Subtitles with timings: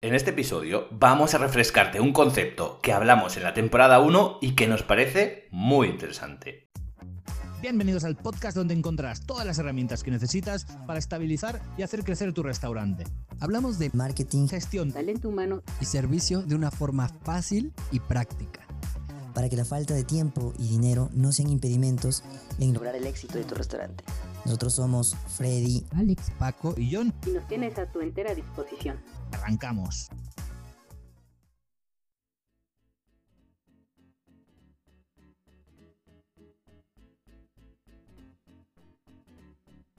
[0.00, 4.54] En este episodio vamos a refrescarte un concepto que hablamos en la temporada 1 y
[4.54, 6.70] que nos parece muy interesante.
[7.60, 12.32] Bienvenidos al podcast donde encontrarás todas las herramientas que necesitas para estabilizar y hacer crecer
[12.32, 13.02] tu restaurante.
[13.40, 18.60] Hablamos de marketing, Gestión, talento humano y servicio de una forma fácil y práctica.
[19.34, 22.22] Para que la falta de tiempo y dinero no sean impedimentos
[22.60, 24.04] en lograr el éxito de tu restaurante.
[24.44, 27.12] Nosotros somos Freddy, Alex, Paco y John.
[27.26, 28.98] y nos tienes a tu entera disposición.
[29.32, 30.08] Arrancamos.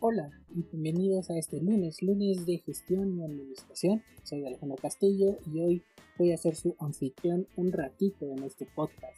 [0.02, 4.02] Hola y bienvenidos a este lunes, lunes de gestión y administración.
[4.24, 5.84] Soy Alejandro Castillo y hoy
[6.18, 9.18] voy a ser su anfitrión un ratito en este podcast.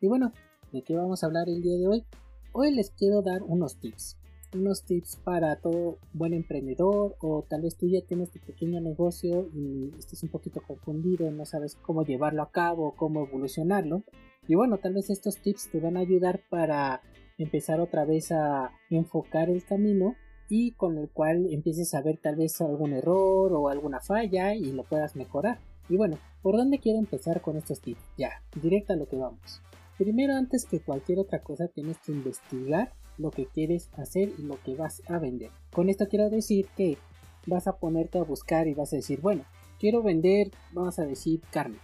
[0.00, 0.32] Y bueno,
[0.72, 2.04] ¿de qué vamos a hablar el día de hoy?
[2.52, 4.16] Hoy les quiero dar unos tips.
[4.54, 9.48] Unos tips para todo buen emprendedor o tal vez tú ya tienes tu pequeño negocio
[9.52, 14.04] y estés un poquito confundido, no sabes cómo llevarlo a cabo, cómo evolucionarlo.
[14.46, 17.02] Y bueno, tal vez estos tips te van a ayudar para
[17.36, 20.14] empezar otra vez a enfocar el camino
[20.48, 24.70] y con el cual empieces a ver tal vez algún error o alguna falla y
[24.70, 25.58] lo puedas mejorar.
[25.88, 28.02] Y bueno, ¿por dónde quiero empezar con estos tips?
[28.16, 29.60] Ya, directo a lo que vamos.
[29.98, 34.60] Primero, antes que cualquier otra cosa, tienes que investigar lo que quieres hacer y lo
[34.62, 35.50] que vas a vender.
[35.72, 36.98] Con esto quiero decir que
[37.46, 39.44] vas a ponerte a buscar y vas a decir, bueno,
[39.78, 41.78] quiero vender, vamos a decir, carne.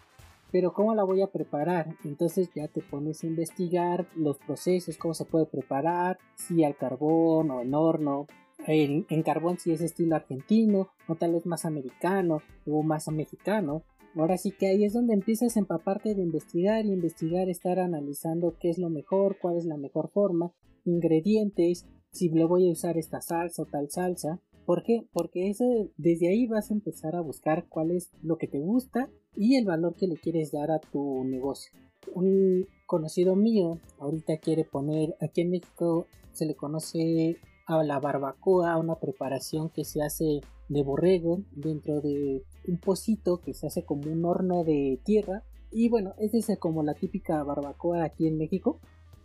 [0.53, 1.95] Pero ¿cómo la voy a preparar?
[2.05, 7.51] Entonces ya te pones a investigar los procesos, cómo se puede preparar, si al carbón
[7.51, 8.27] o en horno.
[8.67, 13.85] En, en carbón si es estilo argentino o tal vez más americano o más mexicano.
[14.17, 18.57] Ahora sí que ahí es donde empiezas a empaparte de investigar y investigar, estar analizando
[18.59, 20.53] qué es lo mejor, cuál es la mejor forma,
[20.85, 24.41] ingredientes, si le voy a usar esta salsa o tal salsa.
[24.67, 25.07] ¿Por qué?
[25.13, 25.65] Porque eso,
[25.97, 29.65] desde ahí vas a empezar a buscar cuál es lo que te gusta y el
[29.65, 31.73] valor que le quieres dar a tu negocio.
[32.15, 37.37] Un conocido mío ahorita quiere poner, aquí en México se le conoce
[37.67, 43.55] a la barbacoa, una preparación que se hace de borrego dentro de un pocito que
[43.55, 45.43] se hace como un horno de tierra.
[45.71, 48.81] Y bueno, esa es como la típica barbacoa aquí en México.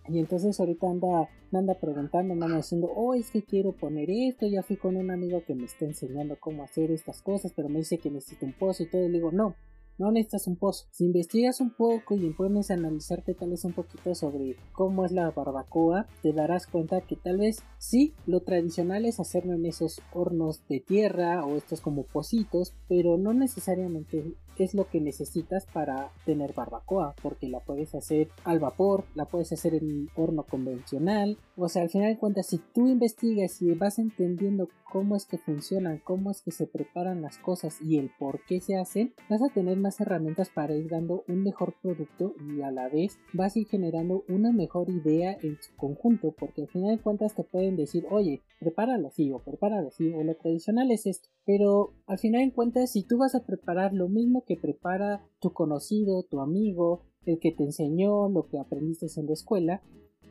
[0.07, 4.09] Y entonces ahorita anda, me anda preguntando, me anda diciendo, oh, es que quiero poner
[4.09, 7.69] esto, ya fui con un amigo que me está enseñando cómo hacer estas cosas, pero
[7.69, 9.55] me dice que necesito un pozo y todo, y le digo, no,
[9.97, 10.88] no necesitas un pozo.
[10.91, 15.11] Si investigas un poco y pones a analizarte tal vez un poquito sobre cómo es
[15.11, 20.01] la barbacoa, te darás cuenta que tal vez sí, lo tradicional es hacerlo en esos
[20.13, 26.11] hornos de tierra o estos como pocitos, pero no necesariamente es lo que necesitas para
[26.25, 31.69] tener barbacoa, porque la puedes hacer al vapor, la puedes hacer en horno convencional, o
[31.69, 35.99] sea, al final de cuentas, si tú investigas y vas entendiendo cómo es que funcionan,
[36.03, 39.53] cómo es que se preparan las cosas y el por qué se hacen, vas a
[39.53, 43.59] tener más herramientas para ir dando un mejor producto y a la vez vas a
[43.59, 47.75] ir generando una mejor idea en su conjunto, porque al final de cuentas te pueden
[47.75, 52.45] decir, oye, prepáralo así o prepáralo así, o lo tradicional es esto, pero al final
[52.45, 57.01] de cuentas, si tú vas a preparar lo mismo que prepara tu conocido, tu amigo,
[57.25, 59.81] el que te enseñó lo que aprendiste en la escuela,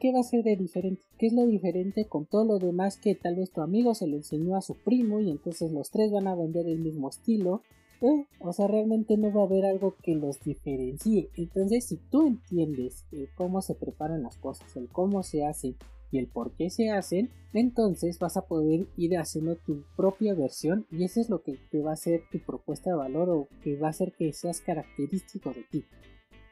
[0.01, 1.03] ¿qué va a ser de diferente?
[1.19, 4.17] ¿Qué es lo diferente con todo lo demás que tal vez tu amigo se lo
[4.17, 7.63] enseñó a su primo y entonces los tres van a vender el mismo estilo?
[8.01, 8.27] ¿Eh?
[8.41, 11.31] O sea, realmente no va a haber algo que los diferencie.
[11.37, 15.77] Entonces, si tú entiendes el cómo se preparan las cosas, el cómo se hacen
[16.15, 20.87] y el por qué se hacen, entonces vas a poder ir haciendo tu propia versión
[20.93, 23.77] y eso es lo que te va a hacer tu propuesta de valor o que
[23.77, 25.85] va a hacer que seas característico de ti.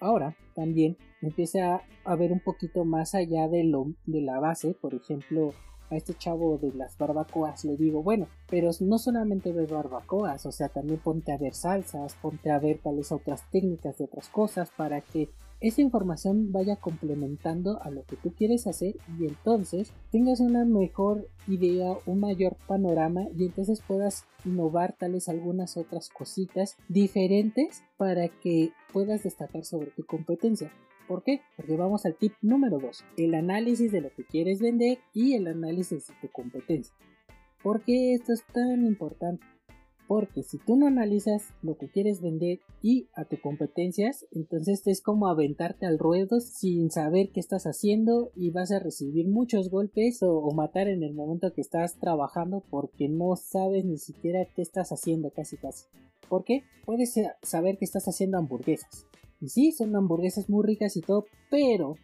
[0.01, 4.95] Ahora también empieza a ver un poquito más allá de, lo, de la base, por
[4.95, 5.53] ejemplo,
[5.91, 10.51] a este chavo de las barbacoas le digo, bueno, pero no solamente ver barbacoas, o
[10.51, 14.73] sea, también ponte a ver salsas, ponte a ver tales otras técnicas de otras cosas
[14.77, 15.29] para que
[15.63, 21.29] esa información vaya complementando a lo que tú quieres hacer y entonces tengas una mejor
[21.47, 28.73] idea, un mayor panorama y entonces puedas innovar tales algunas otras cositas diferentes para que
[28.93, 30.73] puedas destacar sobre tu competencia.
[31.07, 31.43] ¿Por qué?
[31.57, 35.47] Porque vamos al tip número 2, el análisis de lo que quieres vender y el
[35.47, 36.95] análisis de tu competencia.
[37.63, 39.47] ¿Por qué esto es tan importante?
[40.07, 45.01] Porque si tú no analizas lo que quieres vender y a tus competencias, entonces es
[45.01, 50.23] como aventarte al ruedo sin saber qué estás haciendo y vas a recibir muchos golpes
[50.23, 54.93] o, matar en el momento que estás trabajando porque no sabes ni siquiera qué estás
[54.93, 55.87] haciendo casi casi.
[56.29, 56.65] ¿Por qué?
[56.85, 59.07] Puedes saber que estás haciendo hamburguesas.
[59.41, 61.97] Y sí, son hamburguesas muy ricas y todo, pero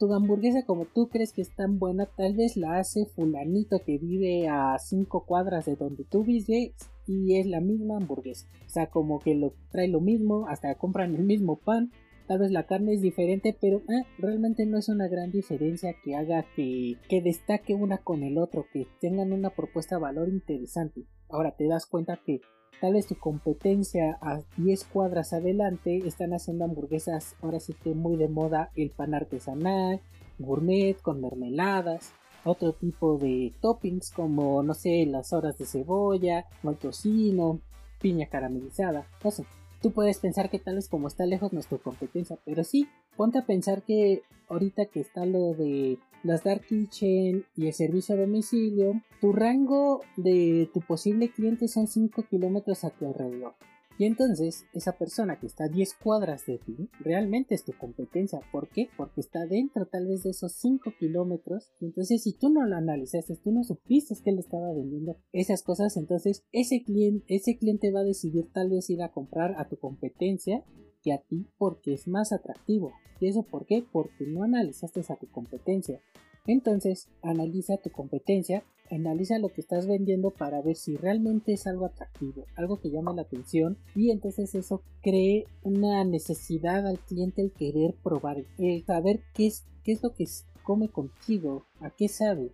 [0.00, 3.98] tu hamburguesa como tú crees que es tan buena, tal vez la hace fulanito que
[3.98, 6.72] vive a 5 cuadras de donde tú vives
[7.06, 8.46] y es la misma hamburguesa.
[8.66, 11.92] O sea, como que lo trae lo mismo, hasta compran el mismo pan.
[12.26, 16.16] Tal vez la carne es diferente, pero eh, realmente no es una gran diferencia que
[16.16, 21.04] haga que, que destaque una con el otro, que tengan una propuesta de valor interesante.
[21.28, 22.40] Ahora te das cuenta que
[22.80, 28.16] tal vez tu competencia a 10 cuadras adelante están haciendo hamburguesas ahora sí que muy
[28.16, 30.00] de moda el pan artesanal,
[30.38, 32.12] gourmet con mermeladas,
[32.44, 37.60] otro tipo de toppings como no sé las horas de cebolla, o tocino,
[38.00, 39.44] piña caramelizada, no sé.
[39.82, 43.46] Tú puedes pensar que tal vez como está lejos nuestra competencia, pero sí, ponte a
[43.46, 49.02] pensar que ahorita que está lo de las Dark Kitchen y el servicio a domicilio,
[49.20, 53.54] tu rango de tu posible cliente son 5 kilómetros a tu alrededor.
[54.00, 58.40] Y entonces esa persona que está a 10 cuadras de ti realmente es tu competencia.
[58.50, 58.88] ¿Por qué?
[58.96, 61.70] Porque está dentro tal vez de esos 5 kilómetros.
[61.82, 65.98] Entonces si tú no lo analizaste, tú no supiste que él estaba vendiendo esas cosas,
[65.98, 69.76] entonces ese cliente, ese cliente va a decidir tal vez ir a comprar a tu
[69.76, 70.64] competencia
[71.02, 72.92] que a ti porque es más atractivo.
[73.20, 73.84] ¿Y eso por qué?
[73.92, 76.00] Porque no analizaste a tu competencia.
[76.46, 81.86] Entonces, analiza tu competencia, analiza lo que estás vendiendo para ver si realmente es algo
[81.86, 87.52] atractivo, algo que llama la atención y entonces eso cree una necesidad al cliente el
[87.52, 90.26] querer probar, el saber qué es, qué es lo que
[90.64, 92.52] come contigo, a qué sabe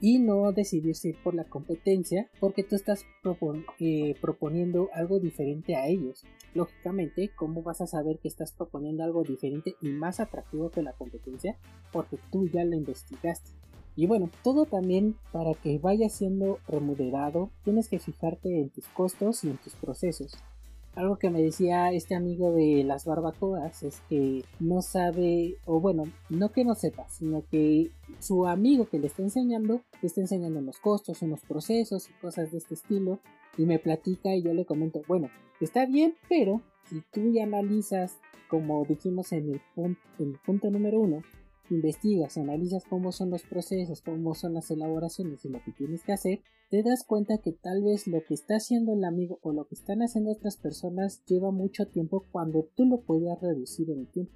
[0.00, 3.04] y no decidirse ir por la competencia porque tú estás
[3.80, 6.24] eh, proponiendo algo diferente a ellos.
[6.58, 10.92] Lógicamente, ¿cómo vas a saber que estás proponiendo algo diferente y más atractivo que la
[10.92, 11.56] competencia?
[11.92, 13.52] Porque tú ya lo investigaste.
[13.94, 19.44] Y bueno, todo también para que vaya siendo remunerado, tienes que fijarte en tus costos
[19.44, 20.36] y en tus procesos.
[20.98, 26.02] Algo que me decía este amigo de las barbacoas es que no sabe, o bueno,
[26.28, 30.58] no que no sepa, sino que su amigo que le está enseñando, le está enseñando
[30.58, 33.20] unos costos, unos procesos y cosas de este estilo,
[33.56, 35.30] y me platica y yo le comento, bueno,
[35.60, 38.18] está bien, pero si tú ya analizas,
[38.50, 41.22] como dijimos en el punto, en el punto número uno,
[41.70, 46.12] investigas, analizas cómo son los procesos, cómo son las elaboraciones y lo que tienes que
[46.12, 49.66] hacer, te das cuenta que tal vez lo que está haciendo el amigo o lo
[49.66, 54.08] que están haciendo otras personas lleva mucho tiempo cuando tú lo podías reducir en el
[54.08, 54.32] tiempo.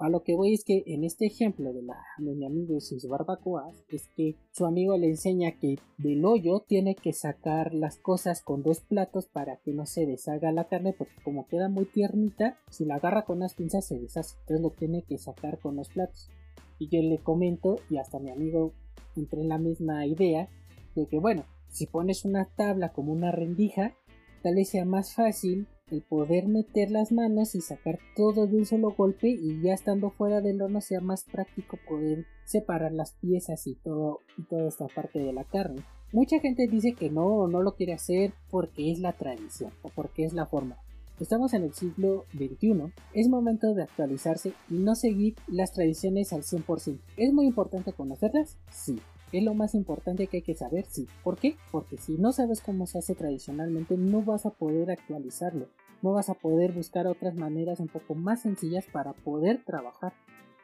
[0.00, 2.80] A lo que voy es que en este ejemplo de, la, de mi amigo y
[2.80, 7.98] sus barbacoas es que su amigo le enseña que del hoyo tiene que sacar las
[7.98, 11.86] cosas con dos platos para que no se deshaga la carne porque como queda muy
[11.86, 14.36] tiernita, si la agarra con las pinzas se deshace.
[14.42, 16.30] Entonces lo tiene que sacar con los platos.
[16.78, 18.72] Y yo le comento, y hasta mi amigo
[19.16, 20.48] entró en la misma idea,
[20.94, 23.94] de que bueno, si pones una tabla como una rendija,
[24.42, 28.66] tal vez sea más fácil el poder meter las manos y sacar todo de un
[28.66, 33.66] solo golpe y ya estando fuera del horno sea más práctico poder separar las piezas
[33.66, 35.82] y todo y toda esta parte de la carne.
[36.12, 40.24] Mucha gente dice que no, no lo quiere hacer porque es la tradición o porque
[40.24, 40.78] es la forma.
[41.20, 46.44] Estamos en el siglo XXI, es momento de actualizarse y no seguir las tradiciones al
[46.44, 47.00] 100%.
[47.16, 48.56] ¿Es muy importante conocerlas?
[48.70, 49.00] Sí.
[49.32, 50.86] ¿Es lo más importante que hay que saber?
[50.88, 51.08] Sí.
[51.24, 51.56] ¿Por qué?
[51.72, 55.66] Porque si no sabes cómo se hace tradicionalmente, no vas a poder actualizarlo.
[56.02, 60.12] No vas a poder buscar otras maneras un poco más sencillas para poder trabajar.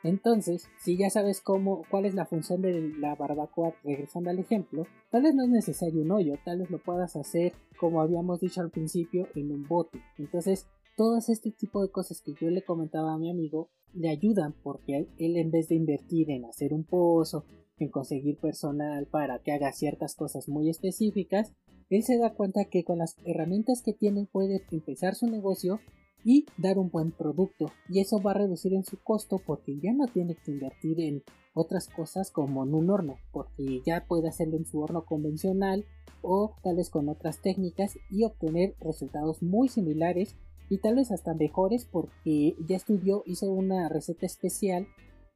[0.04, 4.86] Entonces, si ya sabes cómo, cuál es la función de la barbacoa, regresando al ejemplo,
[5.10, 8.60] tal vez no es necesario un hoyo, tal vez lo puedas hacer, como habíamos dicho
[8.60, 10.02] al principio, en un bote.
[10.18, 14.55] Entonces, todos este tipo de cosas que yo le comentaba a mi amigo le ayudan
[14.62, 17.46] porque él en vez de invertir en hacer un pozo,
[17.79, 21.55] en conseguir personal para que haga ciertas cosas muy específicas,
[21.88, 25.81] él se da cuenta que con las herramientas que tiene puede empezar su negocio
[26.24, 27.70] y dar un buen producto.
[27.88, 31.22] Y eso va a reducir en su costo porque ya no tiene que invertir en
[31.54, 35.84] otras cosas como en un horno porque ya puede hacerlo en su horno convencional
[36.22, 40.36] o tal vez con otras técnicas y obtener resultados muy similares
[40.69, 44.88] y tal vez hasta mejores porque ya estudió, hizo una receta especial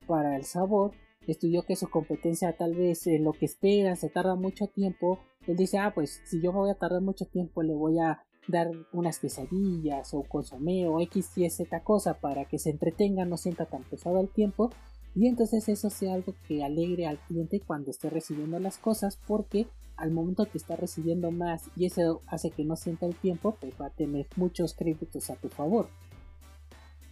[0.07, 0.93] para el sabor,
[1.27, 5.57] estudió que su competencia tal vez en lo que espera se tarda mucho tiempo, él
[5.57, 8.71] dice, ah, pues si yo me voy a tardar mucho tiempo le voy a dar
[8.93, 13.67] unas quesadillas o consomé o X y Z cosa para que se entretenga, no sienta
[13.67, 14.71] tan pesado el tiempo.
[15.15, 19.67] Y entonces eso sea algo que alegre al cliente cuando esté recibiendo las cosas porque
[19.97, 23.75] al momento que está recibiendo más y eso hace que no sienta el tiempo pues
[23.81, 25.89] va a tener muchos créditos a tu favor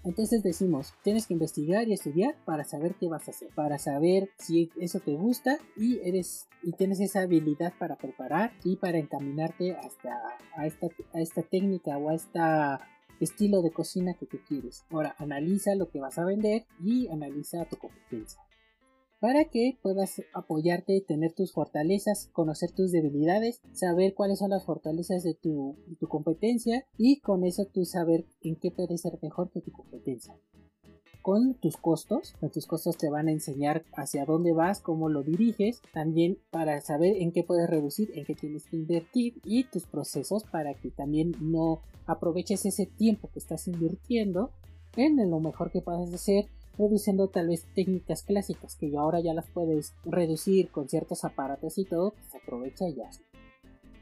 [0.06, 4.30] entonces decimos, tienes que investigar y estudiar para saber qué vas a hacer, para saber
[4.38, 9.74] si eso te gusta y eres y tienes esa habilidad para preparar y para encaminarte
[9.74, 12.38] hasta a esta, a esta técnica o a este
[13.18, 14.84] estilo de cocina que tú quieres.
[14.90, 18.45] Ahora, analiza lo que vas a vender y analiza tu competencia.
[19.26, 25.24] Para que puedas apoyarte, tener tus fortalezas, conocer tus debilidades, saber cuáles son las fortalezas
[25.24, 29.50] de tu, de tu competencia y con eso tú saber en qué puedes ser mejor
[29.50, 30.32] que tu competencia
[31.22, 32.36] con tus costos.
[32.52, 37.16] Tus costos te van a enseñar hacia dónde vas, cómo lo diriges, también para saber
[37.16, 41.34] en qué puedes reducir, en qué tienes que invertir y tus procesos para que también
[41.40, 44.52] no aproveches ese tiempo que estás invirtiendo
[44.96, 46.46] en lo mejor que puedas hacer
[46.78, 51.84] reduciendo tal vez técnicas clásicas que ahora ya las puedes reducir con ciertos aparatos y
[51.84, 53.10] todo, pues aprovecha ya.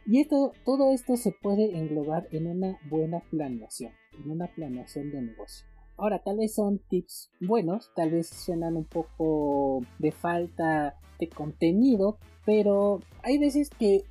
[0.06, 5.22] Y esto, todo esto se puede englobar en una buena planeación, en una planeación de
[5.22, 5.66] negocio.
[5.96, 12.18] Ahora, tal vez son tips buenos, tal vez suenan un poco de falta de contenido,
[12.44, 14.04] pero hay veces que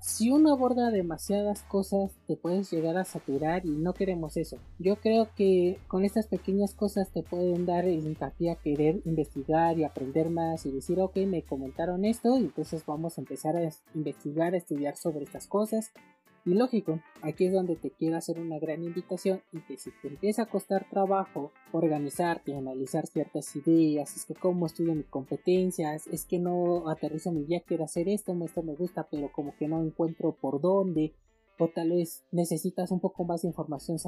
[0.00, 4.58] si uno aborda demasiadas cosas te puedes llegar a saturar y no queremos eso.
[4.78, 9.84] Yo creo que con estas pequeñas cosas te pueden dar hincapié a querer investigar y
[9.84, 14.54] aprender más y decir ok me comentaron esto y entonces vamos a empezar a investigar,
[14.54, 15.92] a estudiar sobre estas cosas
[16.44, 20.08] y lógico, aquí es donde te quiero hacer una gran invitación y que si te
[20.08, 26.24] empieza a costar trabajo organizarte, analizar ciertas ideas, es que cómo estudio mis competencias, es
[26.24, 29.82] que no aterrizo mi día, quiero hacer esto, esto me gusta, pero como que no
[29.82, 31.12] encuentro por dónde,
[31.58, 33.98] o tal vez necesitas un poco más de información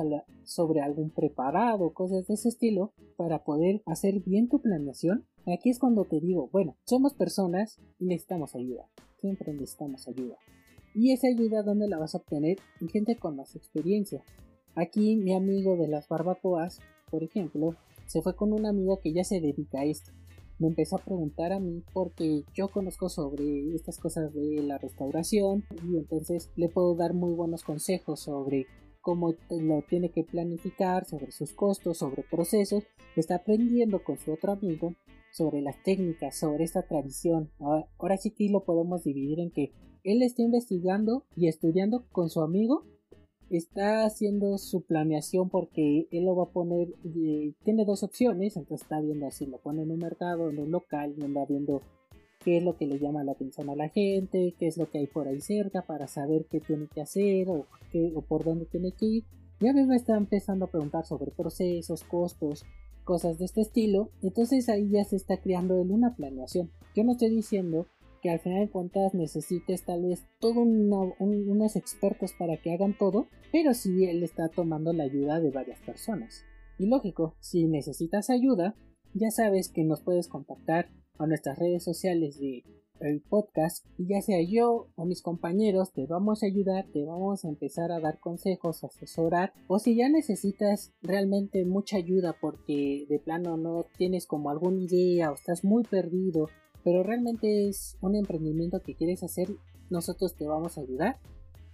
[0.44, 5.26] sobre algún preparado, cosas de ese estilo, para poder hacer bien tu planeación.
[5.46, 10.36] Aquí es cuando te digo, bueno, somos personas y necesitamos ayuda, siempre necesitamos ayuda.
[10.94, 12.58] Y esa ayuda, ¿dónde la vas a obtener?
[12.80, 14.22] En gente con más experiencia.
[14.74, 16.80] Aquí mi amigo de las barbacoas,
[17.10, 20.12] por ejemplo, se fue con un amigo que ya se dedica a esto.
[20.58, 25.64] Me empezó a preguntar a mí porque yo conozco sobre estas cosas de la restauración
[25.88, 28.66] y entonces le puedo dar muy buenos consejos sobre
[29.00, 32.84] cómo lo tiene que planificar, sobre sus costos, sobre procesos.
[33.16, 34.94] Está aprendiendo con su otro amigo
[35.32, 37.50] sobre las técnicas, sobre esta tradición.
[37.58, 39.72] Ahora, ahora sí que lo podemos dividir en que
[40.04, 42.84] él está investigando y estudiando con su amigo.
[43.50, 48.82] Está haciendo su planeación porque él lo va a poner, eh, tiene dos opciones, entonces
[48.82, 51.82] está viendo si lo pone en un mercado, en un local, y anda viendo
[52.44, 54.98] qué es lo que le llama la atención a la gente, qué es lo que
[54.98, 58.66] hay por ahí cerca para saber qué tiene que hacer o, qué, o por dónde
[58.66, 59.24] tiene que ir.
[59.58, 62.64] Ya mismo está empezando a preguntar sobre procesos, costos,
[63.04, 64.10] cosas de este estilo.
[64.22, 66.70] Entonces ahí ya se está creando él una planeación.
[66.94, 67.86] Yo no estoy diciendo
[68.22, 73.28] que al final de cuentas necesites tal vez todos unos expertos para que hagan todo,
[73.50, 76.44] pero si él está tomando la ayuda de varias personas.
[76.78, 78.74] Y lógico, si necesitas ayuda,
[79.14, 82.64] ya sabes que nos puedes contactar a nuestras redes sociales de
[83.00, 87.44] el podcast y ya sea yo o mis compañeros te vamos a ayudar, te vamos
[87.44, 93.18] a empezar a dar consejos, asesorar o si ya necesitas realmente mucha ayuda porque de
[93.18, 96.48] plano no tienes como alguna idea o estás muy perdido
[96.84, 99.48] pero realmente es un emprendimiento que quieres hacer,
[99.90, 101.18] nosotros te vamos a ayudar.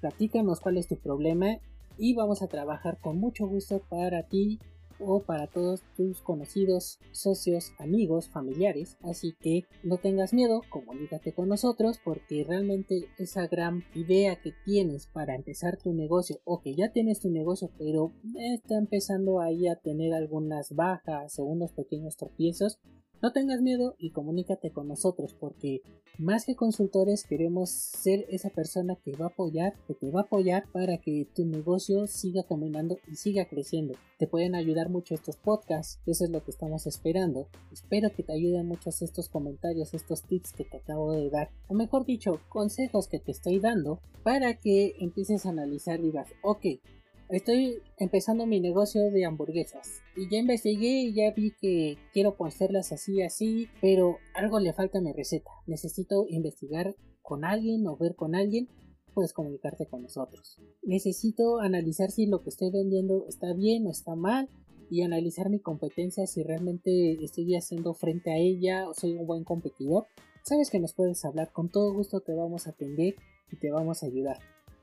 [0.00, 1.58] Platícanos cuál es tu problema
[1.98, 4.58] y vamos a trabajar con mucho gusto para ti
[4.98, 8.96] o para todos tus conocidos, socios, amigos, familiares.
[9.02, 15.06] Así que no tengas miedo, comunícate con nosotros porque realmente esa gran idea que tienes
[15.06, 19.76] para empezar tu negocio o que ya tienes tu negocio pero está empezando ahí a
[19.76, 22.78] tener algunas bajas o unos pequeños tropiezos,
[23.22, 25.82] no tengas miedo y comunícate con nosotros porque
[26.18, 30.22] más que consultores queremos ser esa persona que va a apoyar, que te va a
[30.24, 33.94] apoyar para que tu negocio siga caminando y siga creciendo.
[34.18, 37.48] Te pueden ayudar mucho estos podcasts, eso es lo que estamos esperando.
[37.72, 41.74] Espero que te ayuden muchos estos comentarios, estos tips que te acabo de dar, o
[41.74, 46.64] mejor dicho, consejos que te estoy dando para que empieces a analizar y digas, ok,
[47.28, 52.92] Estoy empezando mi negocio de hamburguesas y ya investigué y ya vi que quiero ponerlas
[52.92, 55.50] así así, pero algo le falta a mi receta.
[55.66, 58.68] Necesito investigar con alguien o ver con alguien,
[59.12, 60.60] puedes comunicarte con nosotros.
[60.84, 64.48] Necesito analizar si lo que estoy vendiendo está bien o está mal
[64.88, 69.42] y analizar mi competencia si realmente estoy haciendo frente a ella o soy un buen
[69.42, 70.06] competidor.
[70.44, 73.16] Sabes que nos puedes hablar, con todo gusto te vamos a atender
[73.50, 74.38] y te vamos a ayudar.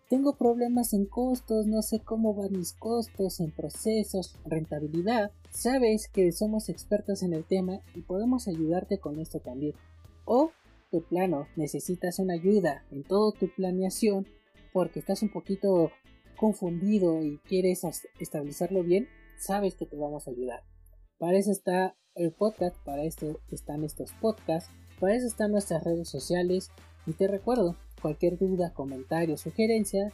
[0.09, 5.31] Tengo problemas en costos, no sé cómo van mis costos, en procesos, rentabilidad.
[5.49, 9.73] Sabes que somos expertos en el tema y podemos ayudarte con esto también.
[10.25, 10.51] O,
[10.91, 14.27] de plano, necesitas una ayuda en toda tu planeación
[14.71, 15.91] porque estás un poquito
[16.37, 17.83] confundido y quieres
[18.19, 19.07] estabilizarlo bien,
[19.37, 20.63] sabes que te vamos a ayudar.
[21.17, 24.69] Para eso está el podcast, para esto están estos podcasts,
[24.99, 26.69] para eso están nuestras redes sociales
[27.05, 30.11] y te recuerdo, cualquier duda, comentario, sugerencia,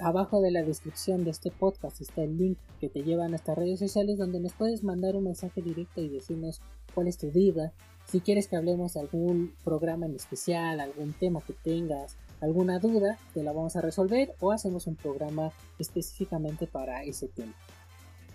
[0.00, 3.58] abajo de la descripción de este podcast está el link que te lleva a nuestras
[3.58, 6.62] redes sociales donde nos puedes mandar un mensaje directo y decirnos
[6.94, 7.72] cuál es tu duda,
[8.06, 13.18] si quieres que hablemos de algún programa en especial, algún tema que tengas, alguna duda,
[13.34, 15.50] te la vamos a resolver o hacemos un programa
[15.80, 17.54] específicamente para ese tema.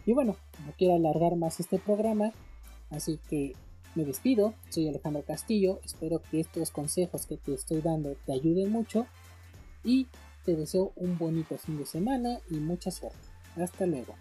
[0.05, 2.33] Y bueno, no quiero alargar más este programa,
[2.89, 3.55] así que
[3.95, 8.71] me despido, soy Alejandro Castillo, espero que estos consejos que te estoy dando te ayuden
[8.71, 9.07] mucho
[9.83, 10.07] y
[10.45, 13.17] te deseo un bonito fin de semana y mucha suerte.
[13.55, 14.15] Hasta luego.